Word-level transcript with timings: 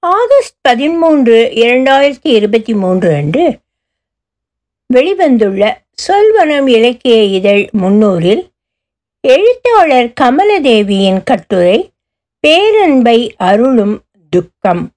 August 0.00 0.56
பதிமூன்று 0.60 1.52
இரண்டாயிரத்தி 1.54 2.18
இருபத்தி 2.22 2.74
மூன்று 2.74 3.14
அன்று 3.14 3.58
வெளிவந்துள்ள 4.94 5.74
சொல்வனம் 6.08 6.68
இலக்கிய 6.68 7.22
இதழ் 7.22 7.68
முன்னூறில் 7.72 8.48
எழுத்தாளர் 9.20 10.12
கமலதேவியின் 10.20 11.22
கட்டுரை 11.24 11.92
பேரன்பை 12.40 13.34
அருளும் 13.36 14.02
துக்கம். 14.30 14.90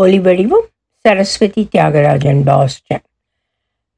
ஒலிவடிவும் 0.00 0.66
சரஸ்வதி 1.00 1.68
தியாகராஜன் 1.76 2.40
பாஸ்டன். 2.44 3.02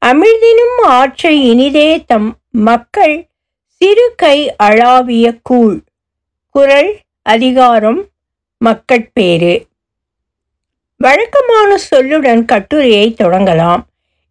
அமிழ்தினும் 0.05 0.83
ஆற்றை 0.83 1.49
இனிதே 1.49 2.03
தம் 2.05 2.37
மக்கள் 2.49 3.27
சிறு 3.67 4.13
கை 4.15 4.55
அழாவிய 4.63 5.39
கூழ். 5.43 5.79
குரல் 6.49 6.97
அதிகாரம் 7.21 8.07
மக்கட்பேறு. 8.57 9.65
வழக்கமான 10.97 11.77
சொல்லுடன் 11.91 12.45
கட்டுரையை 12.45 13.15
தொடங்கலாம். 13.23 13.81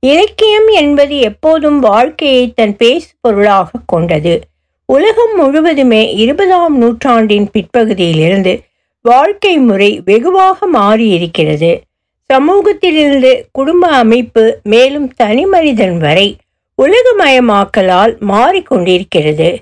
இலக்கியம் 0.01 0.69
என்பது 0.69 1.19
எப்போதும் 1.19 1.79
வாழ்க்கையை 1.81 2.53
தன் 2.55 2.77
பேசு 2.77 3.09
பொருளாக 3.21 3.71
கொண்டது. 3.87 4.41
உலகம் 4.87 5.37
முழுவதுமே 5.37 6.15
இருபதாம் 6.15 6.79
நூற்றாண்டின் 6.79 7.51
பிற்பகுதியிலிருந்து 7.53 8.63
வாழ்க்கை 9.03 9.59
முறை 9.59 10.03
வெகுவாக 10.05 10.69
மாறியிருக்கிறது. 10.73 11.81
சமூகத்திலிருந்து 12.27 13.47
குடும்ப 13.53 13.89
அமைப்பு 13.89 14.59
மேலும் 14.63 15.13
தனிமனிதன் 15.23 15.99
வரை 15.99 16.37
உலகமயமாக்கலால் 16.83 18.15
மாறிக்கொண்டிருக்கிறது. 18.29 19.57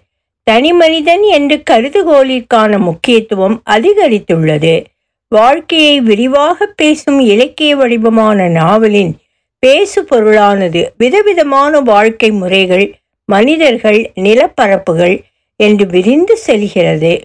தனிமனிதன் 0.51 1.25
என்று 1.31 1.63
கருதுகோளிற்கான 1.71 2.79
முக்கியத்துவம் 2.79 3.63
அதிகரித்துள்ளது. 3.71 4.85
வாழ்க்கையை 5.29 6.01
விரிவாக 6.01 6.67
பேசும் 6.67 7.21
இலக்கிய 7.21 7.77
வடிவமான 7.77 8.49
நாவலின் 8.49 9.13
பேசு 9.59 10.03
பொருளானது 10.03 10.87
விதவிதமான 10.99 11.81
வாழ்க்கை 11.81 12.31
முறைகள் 12.31 12.87
மனிதர்கள் 13.29 14.13
நிலப்பரப்புகள் 14.15 15.17
என்று 15.57 15.87
விரிந்து 15.87 16.37
செல்கிறது. 16.37 17.21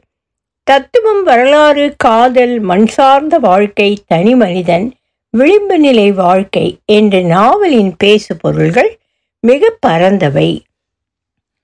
தத்துவம் 0.63 1.23
வரலாறு 1.23 1.93
காதல் 1.97 2.59
மண் 2.59 2.85
சார்ந்த 2.85 3.37
வாழ்க்கை 3.39 3.97
தனி 4.07 4.35
மனிதன் 4.35 4.85
விளிம்பு 5.29 5.77
நிலை 5.79 6.11
வாழ்க்கை 6.11 6.77
என்ற 6.85 7.21
நாவலின் 7.21 7.93
பேசு 7.97 8.35
பொருள்கள் 8.37 8.91
மிக 9.39 9.71
பரந்தவை. 9.87 10.49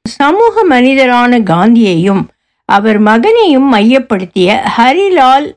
சமூக 0.03 0.63
மனிதரான 0.65 1.39
காந்தியையும் 1.39 2.23
அவர் 2.69 2.99
மகனையும் 2.99 3.73
மையப்படுத்திய 3.73 4.59
ஹரிலால் 4.77 5.47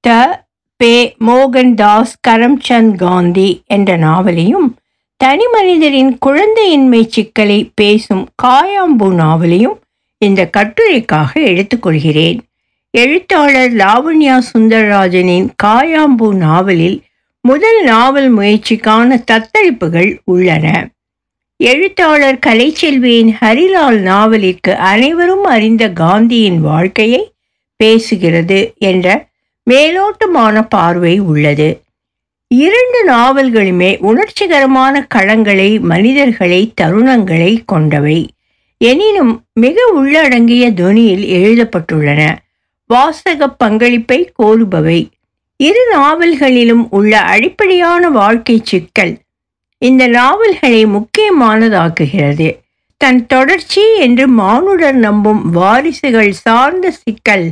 த 0.00 0.44
பே 0.76 1.14
மோகன்தாஸ் 1.26 2.12
கரம்சந்த் 2.28 2.94
காந்தி 2.96 3.62
என்ற 3.66 3.96
நாவலையும் 3.96 4.76
தனி 5.16 5.46
மனிதரின் 5.46 6.18
குழந்தையின்மை 6.26 7.06
சிக்கலை 7.06 7.70
பேசும் 7.74 8.28
காயாம்பூ 8.42 9.08
நாவலையும் 9.14 9.80
இந்த 10.18 10.50
கட்டுரைக்காக 10.56 11.40
எடுத்துக்கொள்கிறேன் 11.40 12.38
எழுத்தாளர் 12.90 13.72
லாவண்யா 13.72 14.38
சுந்தரராஜனின் 14.52 15.48
காயாம்பூ 15.62 16.32
நாவலில் 16.34 17.02
முதல் 17.40 17.84
நாவல் 17.84 18.38
முயற்சிக்கான 18.38 19.18
தத்தளிப்புகள் 19.30 20.18
உள்ளன. 20.24 20.66
எழுத்தாளர் 21.56 22.38
கலைச்செல்வியின் 22.46 23.32
ஹரிலால் 23.40 24.00
நாவலிற்கு 24.00 24.74
அனைவரும் 24.74 25.44
அறிந்த 25.44 25.88
காந்தியின் 25.88 26.60
வாழ்க்கையை 26.60 27.32
பேசுகிறது 27.84 28.76
என்ற 28.78 29.28
மேலோட்டமான 29.70 30.66
பார்வை 30.68 31.18
உள்ளது. 31.18 31.68
இரண்டு 32.48 33.00
நாவல்களுமே 33.08 33.90
உணர்ச்சிகரமான 33.98 35.06
களங்களை 35.14 35.80
மனிதர்களை 35.80 36.72
தருணங்களை 36.80 37.52
கொண்டவை. 37.66 38.30
எனினும் 38.78 39.44
மிக 39.52 39.86
உள்ளடங்கிய 39.94 40.72
துனியில் 40.72 41.24
எழுதப்பட்டுள்ளன. 41.38 42.22
வாசக 42.86 43.48
பங்களிப்பை 43.48 44.32
கோருபவை. 44.38 45.00
இரு 45.56 45.82
நாவல்களிலும் 45.92 46.86
உள்ள 46.90 47.20
அடிப்படையான 47.20 48.10
வாழ்க்கை 48.10 48.60
சிக்கல் 48.62 49.18
இந்த 49.78 50.06
நாவல்களை 50.06 50.86
முக்கியமானதாக்குகிறது. 50.86 52.48
தன் 52.96 53.26
தொடர்ச்சி 53.26 53.84
என்று 53.96 54.28
மானுடர் 54.28 54.94
நம்பும் 54.94 55.50
வாரிசுகள் 55.50 56.32
சார்ந்த 56.32 56.90
சிக்கல் 56.90 57.46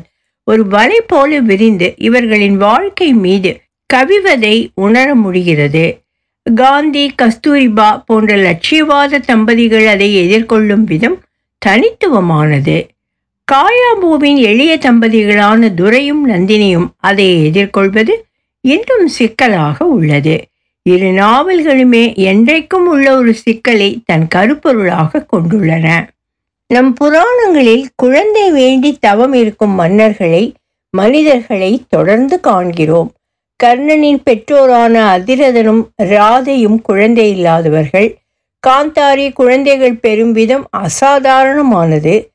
ஒரு 0.49 0.63
வலை 0.67 1.01
போல 1.07 1.41
விரிந்து 1.41 1.95
இவர்களின் 1.97 2.57
வாழ்க்கை 2.57 3.13
மீது 3.15 3.51
கவிவதை 3.95 4.69
உணர 4.75 5.15
முடிகிறது. 5.15 5.87
காந்தி 6.55 7.05
கஸ்தூரிபா 7.23 7.89
போன்ற 8.07 8.37
லட்சியவாத 8.37 9.21
தம்பதிகள் 9.21 9.87
அதை 9.87 10.09
எதிர்கொள்ளும் 10.17 10.85
விதம் 10.85 11.19
தனித்துவமானது. 11.67 12.77
காயாபூவின் 13.53 14.39
எளிய 14.51 14.79
தம்பதிகளான 14.79 15.75
துரையும் 15.75 16.23
நந்தினியும் 16.29 16.89
அதை 16.97 17.45
எதிர்கொள்வது 17.45 18.15
இன்னும் 18.61 19.07
சிக்கலாக 19.07 19.85
உள்ளது. 19.87 20.37
இரு 20.83 21.11
நாவல்களுமே 21.23 22.05
என்றைக்கும் 22.27 22.87
உள்ள 22.87 23.17
ஒரு 23.17 23.35
சிக்கலை 23.35 23.91
தன் 24.05 24.29
கருப்பொருளாக 24.35 25.27
கொண்டுள்ளன. 25.33 25.89
நம் 26.73 26.95
புராணங்களில் 26.95 27.87
குழந்தை 27.97 28.51
வேண்டி 28.51 28.97
தவம் 29.01 29.33
இருக்கும் 29.33 29.81
மன்னர்களை 29.81 30.53
மனிதர்களை 30.91 31.83
தொடர்ந்து 31.89 32.41
காண்கிறோம். 32.41 33.13
கர்ணனின் 33.65 34.21
பெற்றோரான 34.25 35.19
அதிரதனும் 35.19 35.83
ராதையும் 36.03 36.83
குழந்தை 36.83 37.31
இல்லாதவர்கள். 37.31 38.17
காந்தாரி 38.67 39.33
குழந்தைகள் 39.33 39.95
பெறும் 39.95 40.33
விதம் 40.33 40.69
அசாதாரணமானது. 40.71 42.29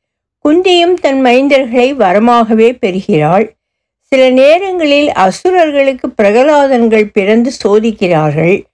குந்தியும் 0.44 0.94
தன் 0.94 1.24
மைந்தர்களை 1.24 1.94
வரமாகவே 1.94 2.78
பெறுகிறாள். 2.78 3.54
சில 4.00 4.30
நேரங்களில் 4.30 5.12
அசுரர்களுக்கு 5.12 6.08
பிரகலாதன்கள் 6.08 7.10
பிறந்து 7.12 7.52
சோதிக்கிறார்கள். 7.64 8.64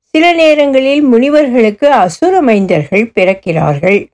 சில 0.00 0.32
நேரங்களில் 0.32 1.02
முனிவர்களுக்கு 1.02 1.90
அசுர 1.92 2.42
மைந்தர்கள் 2.42 3.10
பிறக்கிறார்கள். 3.14 4.06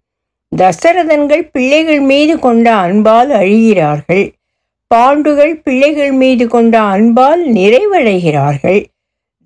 தசரதன்கள் 0.56 1.44
பிள்ளைகள் 1.52 2.00
மீது 2.00 2.38
கொண்ட 2.38 2.66
அன்பால் 2.74 3.30
அழிகிறார்கள். 3.30 4.24
பாண்டுகள் 4.94 5.54
பிள்ளைகள் 5.62 6.12
மீது 6.12 6.48
கொண்ட 6.48 6.80
அன்பால் 6.80 7.42
நிறைவடைகிறார்கள். 7.52 8.80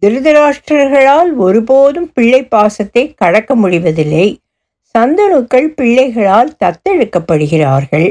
திருதராஷ்டிரர்களால் 0.02 1.30
ஒருபோதும் 1.36 2.10
பிள்ளை 2.12 2.42
பாசத்தை 2.44 3.04
கடக்க 3.14 3.54
முடிவதில்லை. 3.54 4.26
சந்தனுக்கள் 4.94 5.69
பிள்ளைகளால் 5.74 6.52
தத்தெடுக்கப்படுகிறார்கள். 6.64 8.10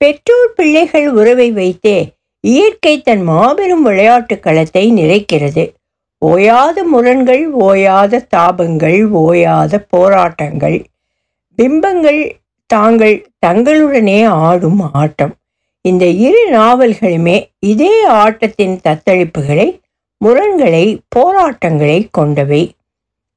பெற்றோர் 0.00 0.52
பிள்ளைகள் 0.54 1.08
உறவை 1.10 1.48
வைத்தே 1.50 1.98
இயற்கை 2.40 2.94
தன் 3.00 3.22
மாபெரும் 3.22 3.82
விளையாட்டு 3.82 4.38
களத்தை 4.38 4.84
நிறைக்கிறது. 4.92 5.64
ஓயாத 6.22 6.84
முரண்கள் 6.84 7.44
ஓயாத 7.60 8.20
தாபங்கள் 8.36 9.00
ஓயாத 9.22 9.78
போராட்டங்கள் 9.88 10.78
பிம்பங்கள் 11.58 12.36
தாங்கள் 12.66 13.26
தங்களுடனே 13.46 14.24
ஆடும் 14.26 14.80
ஆட்டம். 14.92 15.34
இந்த 15.84 16.04
இரு 16.06 16.48
நாவல்களுமே 16.52 17.36
இதே 17.66 18.04
ஆட்டத்தின் 18.04 18.74
தத்தளிப்புகளை 18.88 19.66
முரண்களை 20.24 20.98
போராட்டங்களை 21.08 22.08
கொண்டவை. 22.10 22.74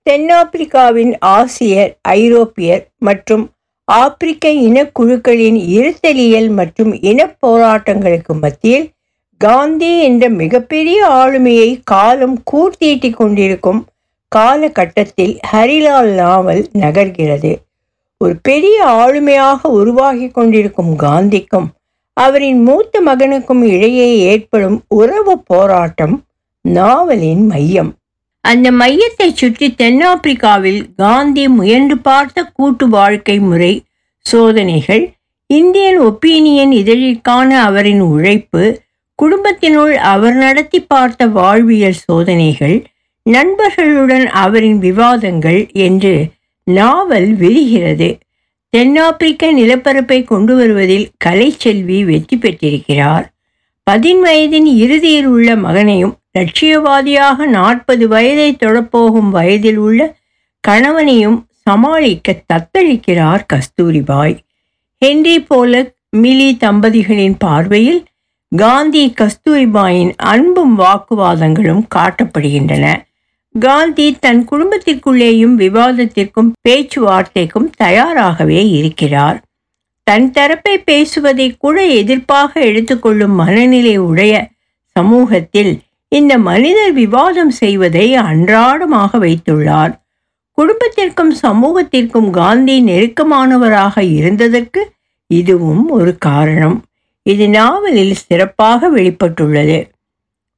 தென்னாப்பிரிக்காவின் 0.09 1.13
ஆசியர் 1.25 1.91
ஐரோப்பியர் 2.01 2.83
மற்றும் 2.99 3.45
ஆப்பிரிக்க 3.87 4.49
இனக்குழுக்களின் 4.49 5.59
இருத்தலியல் 5.77 6.49
மற்றும் 6.49 7.01
இனப் 7.01 7.37
போராட்டங்களுக்கு 7.45 8.33
மத்தியில் 8.41 8.87
காந்தி 9.37 9.99
என்ற 10.01 10.29
மிகப்பெரிய 10.29 11.07
ஆளுமையை 11.07 11.79
காலம் 11.83 12.37
கூர்த்தீட்டி 12.51 13.13
கொண்டிருக்கும் 13.13 13.81
காலகட்டத்தில் 14.27 15.39
ஹரிலால் 15.51 16.13
நாவல் 16.13 16.63
நகர்கிறது. 16.73 17.51
ஒரு 18.21 18.39
பெரிய 18.41 18.85
ஆளுமையாக 18.85 19.67
உருவாகி 19.67 20.27
கொண்டிருக்கும் 20.27 20.95
காந்திக்கும் 20.95 21.67
அவரின் 22.13 22.61
மூத்த 22.61 23.01
மகனுக்கும் 23.01 23.63
இடையே 23.63 24.17
ஏற்படும் 24.19 24.83
உறவு 24.87 25.39
போராட்டம் 25.39 26.25
நாவலின் 26.61 27.45
மையம். 27.45 27.95
அந்த 28.41 28.71
மையத்தை 28.71 29.33
சுற்றி 29.33 29.75
தென்னாப்பிரிக்காவில் 29.77 30.93
காந்தி 30.95 31.47
முயன்று 31.47 31.97
பார்த்த 31.97 32.43
கூட்டு 32.43 32.87
வாழ்க்கை 32.87 33.39
முறை 33.39 33.83
சோதனைகள் 34.21 35.13
இந்தியன் 35.47 35.99
ஒப்பீனியன் 35.99 36.71
இதழிற்கான 36.71 37.63
அவரின் 37.63 37.99
உழைப்பு 37.99 38.81
குடும்பத்தினுள் 39.15 39.93
அவர் 39.93 40.33
நடத்தி 40.33 40.81
பார்த்த 40.81 41.27
வாழ்வியல் 41.27 41.93
சோதனைகள் 41.93 42.85
நண்பர்களுடன் 43.23 44.27
அவரின் 44.27 44.77
விவாதங்கள் 44.77 45.67
என்று 45.71 46.31
நாவல் 46.69 47.35
விரிகிறது. 47.35 48.19
தென்னாப்பிரிக்க 48.69 49.51
நிலப்பரப்பை 49.51 50.23
கொண்டு 50.23 50.55
வருவதில் 50.55 51.11
கலைச்செல்வி 51.25 52.05
வெற்றி 52.05 52.37
பெற்றிருக்கிறார். 52.37 53.33
பதின் 53.83 54.23
வயதின் 54.23 54.67
இறுதியில் 54.75 55.25
உள்ள 55.25 55.55
மகனையும் 55.55 56.17
லட்சியவாதியாக 56.39 57.45
நாற்பது 57.45 58.07
வயதை 58.07 58.57
தொடப்போகும் 58.59 59.29
வயதில் 59.29 59.77
உள்ள 59.77 60.15
கணவனையும் 60.59 61.47
சமாளிக்க 61.51 62.41
தத்தளிக்கிறார் 62.53 63.45
கஸ்தூரிபாய். 63.53 64.37
ஹென்றி 64.99 65.41
போலக் 65.41 65.93
மிலி 66.17 66.49
தம்பதிகளின் 66.57 67.35
பார்வையில் 67.39 68.03
காந்தி 68.55 69.13
கஸ்தூரிபாயின் 69.21 70.11
அன்பும் 70.17 70.79
வாக்குவாதங்களும் 70.79 71.83
காட்டப்படுகின்றன. 71.95 72.85
காந்தி 73.55 74.17
தன் 74.19 74.47
குடும்பத்திற்குள்ளேயும் 74.51 75.55
விவாதத்திற்கும் 75.55 76.51
பேச்சுவார்த்தைக்கும் 76.69 77.69
தயாராகவே 77.77 78.69
இருக்கிறார். 78.69 79.41
தன் 80.03 80.31
தரப்பை 80.31 80.77
பேசுவதை 80.77 81.55
கூட 81.57 81.87
எதிர்ப்பாக 81.87 82.53
எடுத்துக்கொள்ளும் 82.53 83.31
மனநிலை 83.31 83.97
உடைய 83.97 84.47
சமூகத்தில் 84.95 85.79
இந்த 86.07 86.37
மனிதர் 86.37 86.93
விவாதம் 86.93 87.49
செய்வதை 87.49 88.15
அன்றாடமாக 88.15 89.19
வைத்துள்ளார். 89.19 89.93
குடும்பத்திற்கும் 90.51 91.33
சமூகத்திற்கும் 91.43 92.29
காந்தி 92.29 92.83
நெருக்கமானவராக 92.83 94.01
இருந்ததற்கு 94.01 94.81
இதுவும் 95.27 95.89
ஒரு 95.89 96.17
காரணம். 96.17 96.83
இது 97.23 97.49
நாவலில் 97.49 98.13
சிறப்பாக 98.13 98.89
வெளிப்பட்டுள்ளது. 98.89 99.79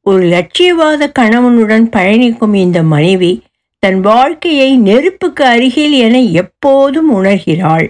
ஒரு 0.05 0.23
லட்சியவாத 0.25 1.07
கணவனுடன் 1.19 1.89
பயணிக்கும் 1.89 2.53
இந்த 2.53 2.83
மனைவி 2.83 3.43
தன் 3.79 3.99
வாழ்க்கையை 3.99 4.77
நெருப்புக்கு 4.77 5.43
அருகில் 5.45 5.91
என 5.91 6.19
எப்போதும் 6.21 7.23
உணர்கிறாள். 7.23 7.87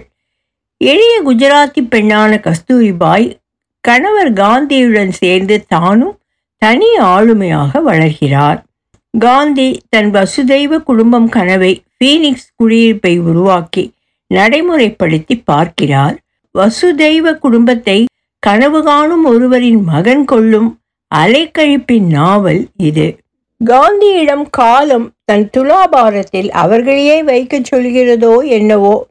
எளிய 0.76 1.22
குஜராத்தி 1.26 1.82
பெண்ணான 1.90 2.38
கஸ்தூரிபாய் 2.40 3.36
கணவர் 3.80 4.32
காந்தியுடன் 4.32 5.08
சேர்ந்து 5.08 5.64
தானும் 5.68 6.18
தனி 6.58 6.90
ஆளுமையாக 6.98 7.82
வளர்கிறார். 7.82 8.58
காந்தி 9.18 9.80
தன் 9.88 10.10
வசுதெய்வ 10.10 10.78
குடும்பம் 10.82 11.28
கனவை 11.28 11.82
ஃபீனிக்ஸ் 11.96 12.50
குடியிருப்பை 12.56 13.18
உருவாக்கி 13.18 13.84
நடைமுறைப்படுத்தி 14.30 15.42
பார்க்கிறார். 15.44 16.16
வசுதெய்வ 16.54 17.34
குடும்பத்தை 17.38 17.98
கனவு 18.38 18.82
காணும் 18.82 19.24
ஒருவரின் 19.24 19.82
மகன் 19.82 20.24
கொள்ளும் 20.24 20.70
அலைக்கழிப்பின் 21.14 22.06
நாவல் 22.06 22.66
இது. 22.76 23.16
காந்தியிடம் 23.64 24.44
காலம் 24.50 25.12
தன் 25.24 25.50
துலாபாரத்தில் 25.56 26.48
அவர்களையே 26.48 27.22
வைக்கச் 27.22 27.74
சொல்கிறதோ 27.74 28.48
என்னவோ? 28.48 29.06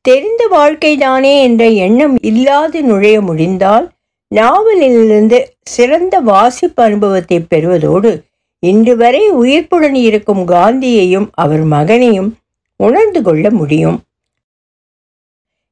தெரிந்த 0.00 0.48
வாழ்க்கைதானே 0.50 1.40
என்ற 1.40 1.68
எண்ணம் 1.68 2.18
இல்லாது 2.22 2.82
நுழைய 2.82 3.20
முடிந்தால் 3.20 3.90
நாவலிலிருந்து 4.34 5.38
சிறந்த 5.62 6.20
வாசிப்பு 6.20 6.82
அனுபவத்தை 6.82 7.40
பெறுவதோடு 7.40 8.22
இன்று 8.58 8.96
வரை 8.96 9.30
உயிர்ப்புடன் 9.30 9.94
இருக்கும் 9.94 10.48
காந்தியையும் 10.48 11.28
அவர் 11.34 11.64
மகனையும் 11.64 12.36
உணர்ந்து 12.76 13.22
கொள்ள 13.22 13.50
முடியும். 13.50 14.00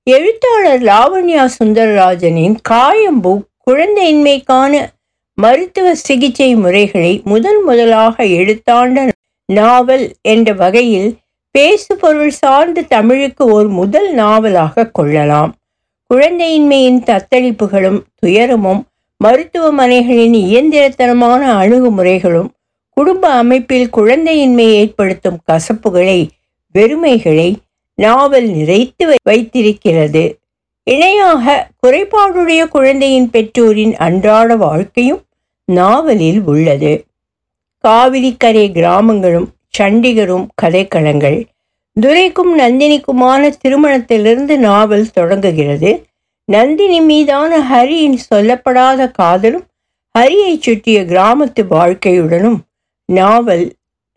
எழுத்தாளர் 0.03 0.83
லாவண்யா 0.83 1.49
சுந்தரராஜனின் 1.59 2.57
காயம்பூ 2.69 3.33
குழந்தையின்மைக்கான 3.67 4.89
மருத்துவ 5.43 5.89
சிகிச்சை 5.95 6.49
முறைகளை 6.55 7.13
முதன் 7.25 7.61
முதலாக 7.65 8.25
எடுத்தாண்ட 8.39 9.05
நாவல் 9.49 10.07
என்ற 10.23 10.53
வகையில் 10.53 11.11
பேசுபொருள் 11.55 12.35
சார்ந்த 12.41 12.85
தமிழுக்கு 12.89 13.45
ஒரு 13.53 13.69
முதல் 13.69 14.11
நாவலாக 14.13 14.87
கொள்ளலாம். 14.87 15.53
குழந்தையின்மையின் 16.11 17.01
தத்தளிப்புகளும் 17.11 18.01
துயரமும் 18.15 18.83
மருத்துவமனைகளின் 19.25 20.37
இயந்திரத்தனமான 20.45 21.43
அணுகுமுறைகளும் 21.63 22.51
குடும்ப 22.97 23.25
அமைப்பில் 23.43 23.89
குழந்தையின்மை 23.97 24.67
ஏற்படுத்தும் 24.81 25.41
கசப்புகளை 25.53 26.21
வெறுமைகளை 26.75 27.51
நாவல் 27.99 28.49
நிறைத்து 28.49 29.05
வைத்திருக்கிறது. 29.23 30.25
இணையாக 30.87 31.69
குறைபாடுடைய 31.83 32.61
குழந்தையின் 32.69 33.31
பெற்றோரின் 33.31 33.97
அன்றாட 33.97 34.57
வாழ்க்கையும் 34.57 35.23
நாவலில் 35.71 36.41
உள்ளது. 36.45 36.93
காவிரிக்கரை 37.85 38.73
கிராமங்களும் 38.73 39.49
சண்டிகரும் 39.79 40.47
கதைக்களங்கள். 40.63 41.39
துரைக்கும் 42.01 42.59
நந்தினிக்குமான 42.59 43.43
திருமணத்திலிருந்து 43.63 44.57
நாவல் 44.59 45.11
தொடங்குகிறது. 45.11 45.93
நந்தினி 46.45 47.01
மீதான 47.01 47.59
ஹரியின் 47.73 48.19
சொல்லப்படாத 48.35 49.11
காதலும் 49.11 49.65
ஹரியை 50.19 50.59
சுற்றிய 50.61 51.01
கிராமத்து 51.01 51.63
வாழ்க்கையுடனும் 51.71 52.61
நாவல் 53.05 53.67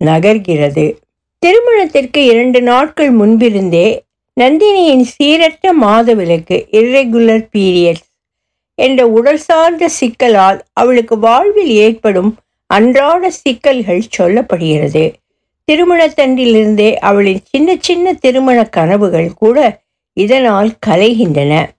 நகர்கிறது. 0.06 0.85
திருமணத்திற்கு 1.39 2.25
இரண்டு 2.25 2.61
நாட்கள் 2.61 3.11
முன்பிருந்தே 3.11 3.88
நந்தினியின் 4.39 5.06
சீரற்ற 5.17 5.65
மாதவிலக்கு 5.81 6.57
இர்ரெகுலர் 6.71 7.47
பீரியட்ஸ் 7.51 8.09
என்ற 8.75 9.07
உடல் 9.07 9.37
சார்ந்த 9.37 9.89
சிக்கலால் 9.89 10.59
அவளுக்கு 10.73 11.19
வாழ்வில் 11.19 11.67
ஏற்படும் 11.67 12.37
அன்றாட 12.65 13.29
சிக்கல்கள் 13.29 14.03
சொல்லப்படுகிறது. 14.17 15.13
திருமணத்தன்றிலிருந்தே 15.71 16.95
அவளின் 16.95 17.39
சின்ன 17.43 17.75
சின்ன 17.79 18.13
திருமண 18.13 18.63
கனவுகள் 18.63 19.31
கூட 19.33 19.79
இதனால் 20.13 20.71
கலைகின்றன. 20.87 21.69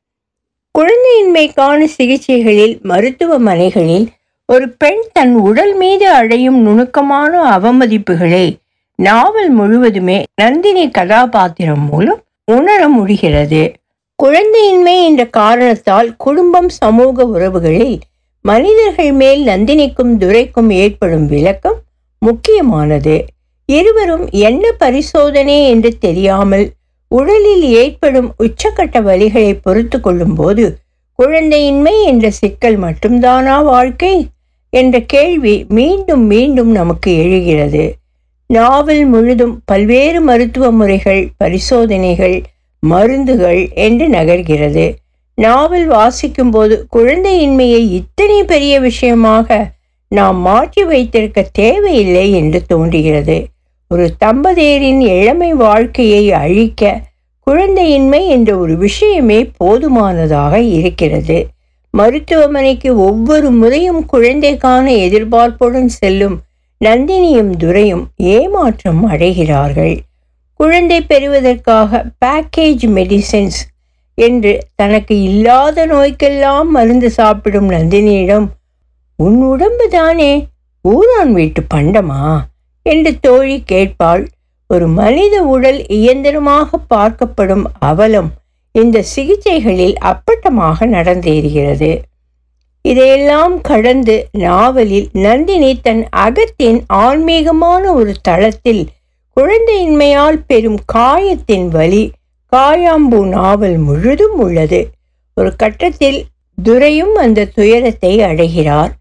குழந்தையின்மைக்கான 0.78 1.86
சிகிச்சைகளில் 1.98 2.80
மருத்துவமனைகளில் 2.82 4.06
ஒரு 4.46 4.68
பெண் 4.68 5.00
தன் 5.12 5.34
உடல் 5.34 5.74
மீது 5.74 6.10
அடையும் 6.10 6.58
நுணுக்கமான 6.58 7.58
அவமதிப்புகளை 7.58 8.56
நாவல் 8.96 9.50
முழுவதுமே 9.50 10.24
நந்தினி 10.34 10.90
கதாபாத்திரம் 10.90 11.88
மூலம் 11.88 12.22
உணர 12.44 12.88
முடிகிறது. 12.88 13.72
குழந்தையின்மை 14.22 15.04
என்ற 15.04 15.22
காரணத்தால் 15.26 16.16
குடும்பம் 16.16 16.68
சமூக 16.68 17.24
உறவுகளில் 17.26 17.96
மனிதர்கள் 18.40 19.12
மேல் 19.12 19.46
நந்தினிக்கும் 19.46 20.16
துரைக்கும் 20.16 20.70
ஏற்படும் 20.70 21.26
விளக்கம் 21.26 21.78
முக்கியமானது. 22.18 23.24
இருவரும் 23.66 24.30
என்ன 24.30 24.72
பரிசோதனை 24.72 25.68
என்று 25.68 25.98
தெரியாமல் 25.98 26.70
உடலில் 27.08 27.62
ஏற்படும் 27.62 28.34
உச்சக்கட்ட 28.38 29.02
வலிகளை 29.08 29.58
பொறுத்து 29.62 30.00
கொள்ளும்போது 30.00 30.64
குழந்தையின்மை 31.18 32.02
என்ற 32.04 32.30
சிக்கல் 32.30 32.78
மட்டும்தானா 32.78 33.64
வாழ்க்கை? 33.64 34.26
என்ற 34.70 35.00
கேள்வி 35.00 35.66
மீண்டும் 35.68 36.24
மீண்டும் 36.26 36.70
நமக்கு 36.70 37.10
எழுகிறது. 37.16 37.84
நாவல் 38.46 39.04
முழுதும் 39.04 39.54
பல்வேறு 39.64 40.20
மருத்துவ 40.20 40.70
முறைகள் 40.70 41.22
பரிசோதனைகள் 41.36 42.42
மருந்துகள் 42.88 43.62
என்று 43.74 44.06
நகர்கிறது. 44.08 44.86
நாவல் 45.38 45.86
வாசிக்கும் 45.86 46.50
போது 46.50 46.74
குழந்தையின்மையை 46.96 47.82
இத்தனை 47.90 48.38
பெரிய 48.42 48.74
விஷயமாக 48.80 49.72
நாம் 50.08 50.38
மாற்றி 50.38 50.82
வைத்திருக்க 50.84 51.48
தேவையில்லை 51.52 52.32
என்று 52.32 52.60
தோன்றுகிறது. 52.66 53.46
ஒரு 53.90 54.06
தம்பதியரின் 54.24 55.00
இளமை 55.14 55.50
வாழ்க்கையை 55.54 56.32
அழிக்க 56.32 57.00
குழந்தையின்மை 57.46 58.20
என்ற 58.26 58.50
ஒரு 58.56 58.76
விஷயமே 58.76 59.40
போதுமானதாக 59.56 60.60
இருக்கிறது. 60.78 61.38
மருத்துவமனைக்கு 61.94 62.90
ஒவ்வொரு 62.96 63.50
முறையும் 63.50 64.02
குழந்தைக்கான 64.12 64.86
எதிர்பார்ப்புடன் 65.06 65.90
செல்லும் 65.98 66.36
நந்தினியும் 66.80 67.52
துரையும் 67.56 68.04
ஏமாற்றம் 68.16 69.02
அடைகிறார்கள். 69.10 69.94
குழந்தை 70.60 71.02
பெறுவதற்காக 71.02 72.04
பேக்கேஜ் 72.24 72.84
மெடிசின்ஸ் 72.96 73.60
என்று 74.14 74.52
தனக்கு 74.74 75.22
இல்லாத 75.22 75.86
நோய்க்கெல்லாம் 75.86 76.68
மருந்து 76.68 77.10
சாப்பிடும் 77.10 77.70
நந்தினியிடம் 77.70 78.46
உன் 79.16 79.42
உடம்பு 79.42 79.88
தானே 79.88 80.32
ஊரான் 80.84 81.32
வீட்டு 81.32 81.62
பண்டமா? 81.74 82.40
என்று 82.82 83.20
தோழி 83.20 83.62
கேட்பாள். 83.72 84.26
ஒரு 84.70 84.86
மனித 84.86 85.42
உடல் 85.42 85.86
இயந்திரமாக 85.86 86.78
பார்க்கப்படும் 86.94 87.64
அவலம் 87.80 88.30
இந்த 88.72 89.04
சிகிச்சைகளில் 89.16 89.94
அப்பட்டமாக 90.04 90.86
நடந்தேறுகிறது. 90.86 92.00
இதையெல்லாம் 92.82 93.60
கடந்து 93.60 94.28
நாவலில் 94.32 95.08
நந்தினி 95.12 95.80
தன் 95.80 96.08
அகத்தின் 96.16 96.80
ஆன்மீகமான 96.86 97.92
ஒரு 97.92 98.14
தளத்தில் 98.22 98.82
குழந்தையின்மையால் 99.40 100.38
பெரும் 100.46 100.78
காயத்தின் 100.86 101.68
வலி 101.68 102.10
காயாம்பூ 102.52 103.20
நாவல் 103.28 103.76
முழுதும் 103.76 104.36
உள்ளது. 104.38 104.90
ஒரு 105.34 105.56
கட்டத்தில் 105.56 106.24
துரையும் 106.58 107.14
அந்த 107.14 107.44
துயரத்தை 107.44 108.22
அடைகிறார். 108.22 108.92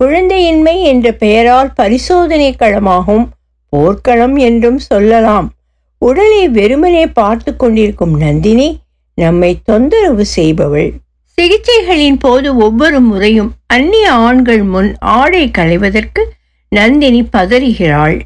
குழந்தையின்மை 0.00 0.82
என்ற 0.82 1.12
பெயரால் 1.12 1.72
பரிசோதனை 1.74 2.54
களமாகவும் 2.58 3.26
போர்க்களம் 3.68 4.36
என்றும் 4.36 4.78
சொல்லலாம். 4.78 5.52
உடலை 5.98 6.48
வெறுமனே 6.48 7.06
பார்த்து 7.06 7.56
கொண்டிருக்கும் 7.56 8.16
நந்தினி 8.16 8.80
நம்மை 9.14 9.58
தொந்தரவு 9.64 10.24
செய்பவள். 10.36 10.90
சிகிச்சைகளின் 11.38 12.18
போது 12.18 12.56
ஒவ்வொரு 12.56 13.00
முறையும் 13.00 13.52
அந்நிய 13.66 14.12
ஆண்கள் 14.12 14.62
முன் 14.62 14.96
ஆடை 14.98 15.50
களைவதற்கு 15.58 16.22
நந்தினி 16.68 17.22
பதறுகிறாள். 17.22 18.20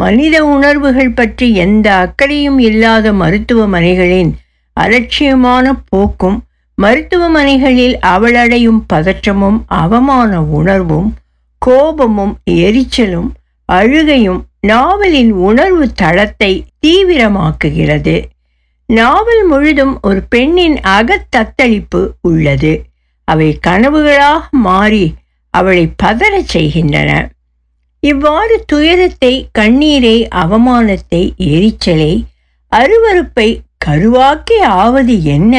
மனித 0.00 0.36
உணர்வுகள் 0.44 1.10
பற்றி 1.10 1.46
எந்த 1.54 1.86
அக்கறையும் 1.94 2.58
இல்லாத 2.58 3.12
மருத்துவமனைகளின் 3.12 4.30
அலட்சியமான 4.80 5.72
போக்கும் 5.88 6.36
மருத்துவமனைகளில் 6.82 7.96
அவளடையும் 8.00 8.80
பதற்றமும் 8.92 9.58
அவமான 9.66 10.42
உணர்வும் 10.58 11.08
கோபமும் 11.58 12.34
எரிச்சலும் 12.50 13.30
அழுகையும் 13.68 14.40
நாவலின் 14.60 15.32
உணர்வு 15.48 15.86
தளத்தை 15.92 16.52
தீவிரமாக்குகிறது. 16.86 18.16
நாவல் 18.88 19.42
முழுதும் 19.44 19.94
ஒரு 20.02 20.20
பெண்ணின் 20.28 20.76
அகத்தத்தளிப்பு 20.98 22.02
உள்ளது. 22.20 22.72
அவை 23.28 23.48
கனவுகளாக 23.66 24.40
மாறி 24.50 25.04
அவளை 25.54 25.84
பதறச் 26.02 26.52
செய்கின்றன. 26.54 27.10
இவ்வாறு 28.02 28.64
துயரத்தை 28.66 29.48
கண்ணீரை 29.52 30.28
அவமானத்தை 30.36 31.22
எரிச்சலை 31.36 32.12
அருவருப்பை 32.72 33.60
கருவாக்கி 33.86 34.58
ஆவது 34.60 35.24
என்ன? 35.24 35.54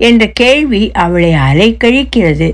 என்ற 0.00 0.26
கேள்வி 0.32 0.90
அவளை 0.92 1.32
அலைக்கழிக்கிறது. 1.32 2.48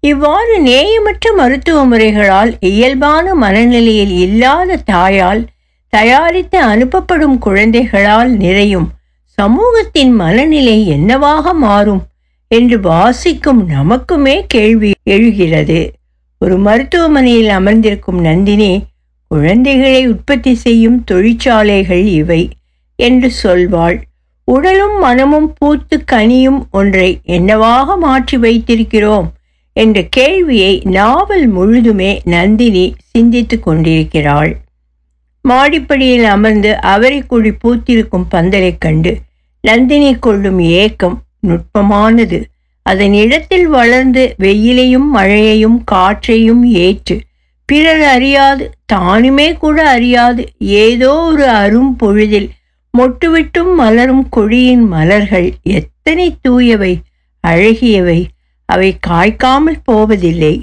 இவ்வாறு 0.00 0.60
நேயமற்ற 0.60 1.32
மருத்துவ 1.32 1.78
முறைகளால் 1.86 2.52
இயல்பான 2.60 3.34
மனநிலையில் 3.34 4.14
இல்லாத 4.18 4.78
தாயால் 4.92 5.42
தயாரித்து 5.88 6.58
அனுப்பப்படும் 6.64 7.38
குழந்தைகளால் 7.38 8.32
நிறையும் 8.36 8.88
சமூகத்தின் 9.38 10.12
மனநிலை 10.12 10.86
என்னவாக 10.86 11.52
மாறும்? 11.54 12.02
என்று 12.50 12.80
வாசிக்கும் 12.80 13.68
நமக்குமே 13.70 14.44
கேள்வி 14.46 14.90
எழுகிறது. 15.04 15.80
ஒரு 16.46 16.58
மருத்துவமனையில் 16.58 17.48
அமர்ந்திருக்கும் 17.48 18.20
நந்தினி 18.20 18.84
குழந்தைகளை 19.28 20.06
உற்பத்தி 20.06 20.54
செய்யும் 20.54 21.04
தொழிற்சாலைகள் 21.04 22.04
இவை 22.04 22.50
என்று 22.96 23.32
சொல்வாள். 23.42 24.02
உடலும் 24.44 24.98
மனமும் 24.98 25.52
பூத்து 25.58 26.04
கனியும் 26.04 26.66
ஒன்றை 26.70 27.20
என்னவாக 27.22 27.96
மாற்றி 27.96 28.36
வைத்திருக்கிறோம் 28.36 29.26
என்ற 29.72 30.02
கேள்வியை 30.02 30.82
நாவல் 30.84 31.56
முழுதுமே 31.56 32.20
நந்தினி 32.24 32.94
சிந்தித்துக் 32.98 33.62
கொண்டிருக்கிறாள். 33.62 34.56
மாடிப்படியில் 35.48 36.24
அமர்ந்து 36.24 36.78
அவரைக்குழி 36.82 37.52
பூத்திருக்கும் 37.64 38.26
பந்தலைக் 38.30 38.80
கண்டு 38.80 39.18
நந்தினி 39.60 40.14
கொள்ளும் 40.14 40.58
ஏக்கம் 40.58 41.22
நுட்பமானது. 41.46 42.42
அதன் 42.86 43.14
இடத்தில் 43.22 43.68
வளர்ந்து 43.68 44.22
வெயிலையும் 44.38 45.08
மழையையும் 45.14 45.78
காற்றையும் 45.84 46.64
ஏற்று 46.84 47.16
பிறர் 47.68 48.04
அறியாது 48.06 48.64
தானுமே 48.92 49.48
கூட 49.58 49.78
அறியாது 49.88 50.42
ஏதோ 50.80 51.12
ஒரு 51.30 51.46
அரும் 51.62 51.92
பொழுதில் 51.96 52.48
மொட்டுவிட்டும் 52.94 53.72
மலரும் 53.74 54.24
கொடியின் 54.28 54.84
மலர்கள் 54.86 55.48
எத்தனை 55.78 56.26
தூயவை 56.48 56.92
அழகியவை 57.44 58.20
அவை 58.68 58.90
காய்க்காமல் 59.06 59.80
போவதில்லை. 59.84 60.54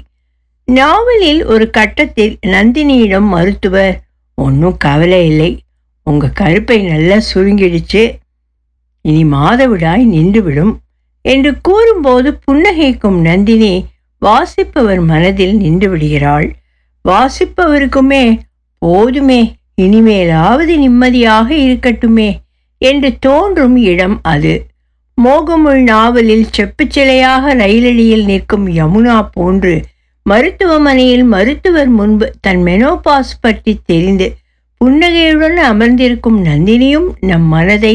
நாவலில் 0.68 1.42
ஒரு 1.44 1.66
கட்டத்தில் 1.70 2.34
நந்தினியிடம் 2.46 3.28
மருத்துவர் 3.34 3.94
ஒன்றும் 4.38 4.76
கவலை 4.76 5.20
இல்லை 5.26 5.50
உங்கள் 6.06 6.38
கருப்பை 6.40 6.78
நல்லா 6.90 7.18
சுருங்கிடுச்சு 7.30 8.02
இனி 9.04 9.22
மாதவிடாய் 9.34 10.04
நின்றுவிடும். 10.14 10.74
என்று 11.24 11.50
கூறும்போது 11.60 12.28
புன்னகைக்கும் 12.44 13.18
நந்தினி 13.20 13.74
வாசிப்பவர் 14.22 15.02
மனதில் 15.02 15.56
நின்று 15.56 15.88
விடுகிறாள். 15.90 16.46
வாசிப்பவருக்குமே 17.04 18.24
போதுமே 18.82 19.40
இனிமேலாவது 19.82 20.74
நிம்மதியாக 20.76 21.48
இருக்கட்டுமே 21.66 22.30
என்று 22.82 23.08
தோன்றும் 23.18 23.76
இடம் 23.76 24.16
அது. 24.22 24.54
மோகமுள் 25.18 25.82
நாவலில் 25.82 26.46
செப்புச்சிலையாக 26.56 27.54
ரயிலடியில் 27.54 28.24
நிற்கும் 28.24 28.66
யமுனா 28.68 29.18
போன்று 29.32 29.74
மருத்துவமனையில் 30.26 31.24
மருத்துவர் 31.24 31.88
முன்பு 31.88 32.26
தன் 32.40 32.62
மெனோபாஸ் 32.62 33.34
பற்றி 33.40 33.72
தெரிந்து 33.86 34.26
புன்னகையுடன் 34.80 35.58
அமர்ந்திருக்கும் 35.64 36.38
நந்தினியும் 36.44 37.08
நம் 37.20 37.46
மனதை 37.46 37.94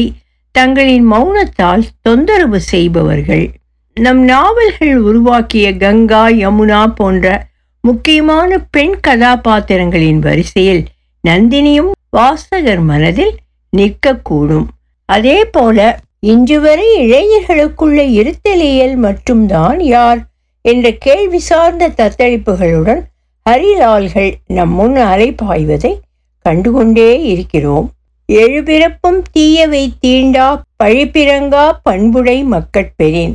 தங்களின் 0.52 1.12
மௌனத்தால் 1.12 1.82
தொந்தரவு 2.02 2.60
செய்பவர்கள். 2.60 3.50
நம் 3.94 4.22
நாவல்கள் 4.24 4.96
உருவாக்கிய 4.96 5.76
கங்கா 5.76 6.28
யமுனா 6.28 6.86
போன்ற 6.86 7.46
முக்கியமான 7.80 8.58
பெண் 8.70 8.96
கதாபாத்திரங்களின் 9.08 10.18
வரிசையில் 10.18 10.84
நந்தினியும் 11.28 11.90
வாசகர் 12.10 12.80
மனதில் 12.80 13.34
நிற்கக்கூடும். 13.76 14.66
அதே 15.04 15.44
போல 15.44 15.98
இன்று 16.20 16.60
வரை 16.60 16.88
இளைஞர்களுக்குள்ள 16.98 18.00
இருத்தலியல் 18.18 18.96
மட்டும்தான் 18.96 19.80
யார்? 19.80 20.20
என்ற 20.62 20.92
கேள்வி 20.92 21.38
சார்ந்த 21.38 21.88
தத்தளிப்புகளுடன் 21.88 23.02
ஹரிலால்கள் 23.50 24.34
நம் 24.46 24.72
முன் 24.72 24.96
அலைப்பாய்வதை 24.96 25.92
கண்டுகொண்டே 26.38 27.22
இருக்கிறோம். 27.22 27.90
எழுபிறப்பும் 28.30 29.22
தீயவை 29.32 29.92
தீண்டா 30.06 30.60
பழிப்பிறங்கா 30.84 31.70
பண்புடை 31.82 32.44
மக்கட்பெறின். 32.44 33.32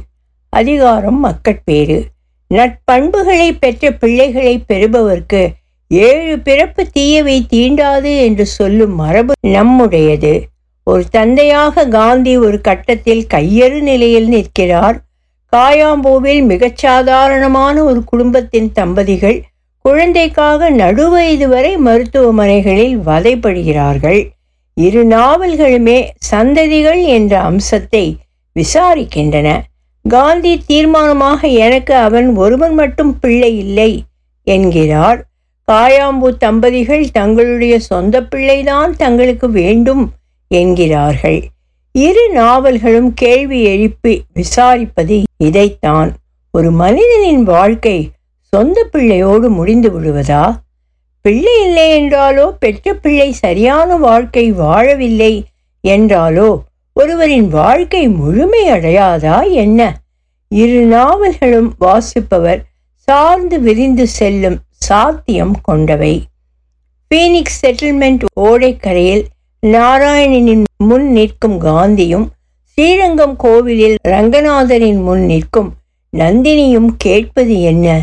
அதிகாரம் 0.49 1.19
மக்கட்பேறு. 1.19 2.05
நட்பண்புகளை 2.53 3.57
பெற்ற 3.59 3.91
பிள்ளைகளை 3.91 4.63
பெறுபவர்க்கு 4.67 5.47
ஏழு 5.87 6.39
பிறப்பு 6.39 6.87
தீயவை 6.91 7.45
தீண்டாது 7.53 8.21
என்று 8.21 8.45
சொல்லும் 8.45 8.95
மரபு 8.95 9.33
நம்முடையது. 9.47 10.41
ஒரு 10.83 11.03
தந்தையாக 11.09 11.85
காந்தி 11.87 12.37
ஒரு 12.37 12.61
கட்டத்தில் 12.61 13.27
கையறு 13.33 13.81
நிலையில் 13.81 14.27
நிற்கிறார். 14.27 15.01
காயாம்பூவில் 15.55 16.43
மிகச்சாதாரணமான 16.51 17.83
ஒரு 17.83 18.03
குடும்பத்தின் 18.03 18.71
தம்பதிகள் 18.71 19.43
குழந்தைக்காக 19.81 20.71
நடுவயது 20.71 21.47
வரை 21.47 21.77
மருத்துவமனைகளில் 21.77 22.97
வதைப்படுகிறார்கள் 23.05 24.21
இரு 24.77 25.05
நாவல்களுமே 25.05 26.10
சந்ததிகள் 26.32 27.05
என்ற 27.05 27.41
அம்சத்தை 27.41 28.17
விசாரிக்கின்றன. 28.55 29.62
காந்தி 30.03 30.63
தீர்மானமாக 30.67 31.41
எனக்கு 31.53 31.96
அவன் 31.96 32.36
ஒருவன் 32.36 32.74
மட்டும் 32.74 33.20
பிள்ளை 33.20 33.58
இல்லை 33.58 34.03
என்கிறார். 34.44 35.24
காயாம்பூ 35.72 36.38
தம்பதிகள் 36.38 37.12
தங்களுடைய 37.12 37.79
சொந்த 37.79 38.24
பிள்ளைதான் 38.24 38.96
தங்களுக்கு 38.96 39.50
வேண்டும் 39.50 40.12
என்கிறார்கள். 40.48 41.39
இரு 41.91 42.29
நாவல்களும் 42.29 43.13
கேள்வி 43.13 43.63
எழுப்பி 43.63 44.24
விசாரிப்பது 44.34 45.24
இதைத்தான். 45.38 46.13
ஒரு 46.51 46.72
மனிதனின் 46.72 47.44
வாழ்க்கை 47.44 48.10
சொந்த 48.39 48.89
பிள்ளையோடு 48.94 49.50
முடிந்து 49.50 49.91
விடுவதா? 49.91 50.44
பிள்ளை 51.25 51.65
இல்லை 51.65 51.86
என்றாலோ 52.00 52.51
பெற்ற 52.60 52.94
பிள்ளை 52.94 53.32
சரியான 53.32 53.96
வாழ்க்கை 53.96 54.53
வாழவில்லை 54.53 55.41
என்றாலோ 55.88 56.58
ஒருவரின் 56.94 57.48
வாழ்க்கை 57.48 58.10
முழுமையடையாதா 58.10 59.51
என்ன? 59.51 59.98
இரு 60.48 60.82
நாவல்களும் 60.86 61.74
வாசிப்பவர் 61.79 62.62
சார்ந்து 62.91 63.60
விரிந்து 63.60 64.08
செல்லும் 64.08 64.60
சாத்தியம் 64.70 65.55
கொண்டவை. 65.62 66.24
பீனிக்ஸ் 67.15 67.60
செட்டில்மெண்ட் 67.62 68.24
ஓடைக்கரையில் 68.41 69.25
நாராயணனின் 69.67 70.63
முன் 70.77 71.12
நிற்கும் 71.12 71.62
காந்தியும் 71.62 72.27
ஸ்ரீரங்கம் 72.62 73.36
கோவிலில் 73.36 73.96
ரங்கநாதரின் 74.08 75.01
முன் 75.03 75.25
நிற்கும் 75.25 75.74
நந்தினியும் 76.17 76.89
கேட்பது 76.98 77.62
என்ன? 77.62 78.01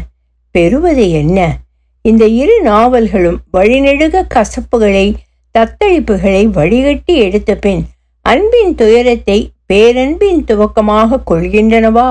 பெறுவது 0.51 1.11
என்ன? 1.11 1.61
இந்த 2.05 2.27
இரு 2.27 2.63
நாவல்களும் 2.63 3.39
வழிநெடுக 3.53 4.27
கசப்புகளை 4.35 5.15
தத்தளிப்புகளை 5.59 6.45
வடிகட்டி 6.47 7.15
எடுத்த 7.17 7.55
பின் 7.55 7.85
அன்பின் 8.21 8.75
துயரத்தை 8.75 9.51
பேரன்பின் 9.73 10.43
துவக்கமாக 10.47 11.19
கொள்கின்றனவா? 11.31 12.11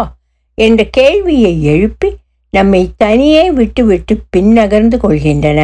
என்ற 0.55 0.83
கேள்வியை 0.83 1.63
எழுப்பி 1.63 2.15
நம்மை 2.49 2.91
தனியே 2.97 3.51
விட்டுவிட்டு 3.51 4.15
பின்னகர்ந்து 4.29 4.97
கொள்கின்றன. 4.97 5.61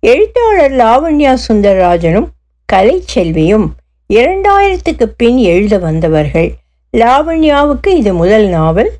எழுத்தாளர் 0.00 0.72
லாவண்யா 0.72 1.36
சுந்தரராஜனும் 1.48 2.28
கலைச்செல்வியும் 2.72 3.66
இரண்டாயிரத்துக்கு 4.14 5.06
பின் 5.16 5.36
எழுத 5.36 5.78
வந்தவர்கள். 5.78 6.52
லாவண்யாவுக்கு 6.96 7.88
இது 7.88 8.14
முதல் 8.14 8.46
நாவல். 8.46 8.92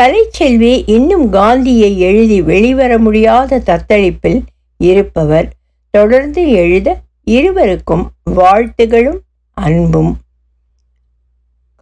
கலைச்செல்வி 0.00 0.82
இன்னும் 0.86 1.30
காந்தியை 1.30 1.98
எழுதி 1.98 2.42
வெளிவர 2.42 2.98
முடியாத 2.98 3.58
தத்தளிப்பில் 3.58 4.42
இருப்பவர். 4.76 5.52
தொடர்ந்து 5.90 6.50
எழுத 6.50 7.00
இருவருக்கும் 7.24 8.10
வாழ்த்துகளும் 8.36 9.18
அன்பும். 9.50 10.16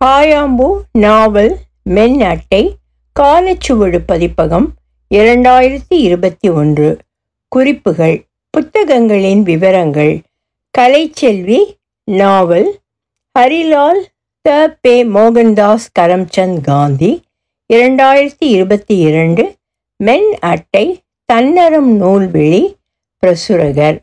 காயாம்பூ 0.04 0.80
நாவல் 0.92 1.58
மென் 1.82 2.20
அட்டை 2.20 2.76
காலச்சுவடு 3.20 4.00
பதிப்பகம் 4.06 4.74
இரண்டாயிரத்தி 5.14 5.94
இருபத்தி 5.94 6.48
ஒன்று. 6.48 6.98
குறிப்புகள் 7.48 8.24
புத்தகங்களின் 8.50 9.42
விவரங்கள். 9.42 10.20
கலைச்செல்வி 10.78 11.58
நாவல் 12.04 12.78
ஹரிலால் 13.38 14.02
த. 14.40 14.78
பே. 14.80 15.04
மோகன்தாஸ் 15.04 15.86
கரம்சந்த் 15.98 16.60
காந்தி 16.60 17.22
இரண்டாயிரத்தி 17.70 18.44
இருபத்தி 18.44 18.96
இரண்டு 18.98 19.56
மென் 19.96 20.38
அட்டை 20.40 21.02
தன்னரம் 21.24 22.00
நூல்விழி 22.00 22.76
பிரசுரகர். 23.18 23.98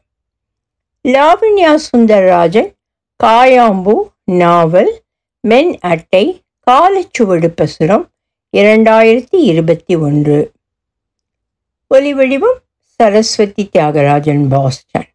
லாவண்யா 1.07 1.77
சுந்தரராஜன் 1.87 2.73
காயாம்பு 3.23 3.95
நாவல் 4.23 5.03
மென் 5.41 5.79
அட்டை 5.79 6.43
காலச்சுவடு 6.71 7.47
பிரசுரம் 7.47 8.05
இரண்டாயிரத்தி 8.57 9.39
இருபத்தி 9.51 9.95
ஒன்று. 9.95 10.51
ஒலிவடிவம் 11.95 12.59
சரஸ்வதி 12.81 13.69
தியாகராஜன் 13.77 14.47
பாஸ்டன். 14.49 15.09